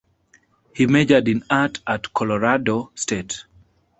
[0.73, 3.43] He majored in art at Colorado State.